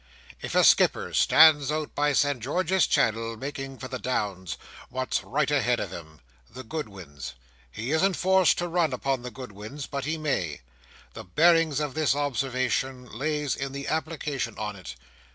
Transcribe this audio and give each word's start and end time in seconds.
If 0.41 0.55
a 0.55 0.63
skipper 0.63 1.13
stands 1.13 1.71
out 1.71 1.93
by 1.93 2.13
Sen' 2.13 2.39
George's 2.41 2.87
Channel, 2.87 3.37
making 3.37 3.77
for 3.77 3.87
the 3.87 3.99
Downs, 3.99 4.57
what's 4.89 5.23
right 5.23 5.51
ahead 5.51 5.79
of 5.79 5.91
him? 5.91 6.21
The 6.49 6.63
Goodwins. 6.63 7.35
He 7.71 7.91
isn't 7.91 8.15
forced 8.15 8.57
to 8.57 8.67
run 8.67 8.93
upon 8.93 9.21
the 9.21 9.29
Goodwins, 9.29 9.85
but 9.85 10.05
he 10.05 10.17
may. 10.17 10.61
The 11.13 11.23
bearings 11.23 11.79
of 11.79 11.93
this 11.93 12.15
observation 12.15 13.15
lays 13.15 13.55
in 13.55 13.73
the 13.73 13.87
application 13.89 14.57
on 14.57 14.75
it. 14.75 14.95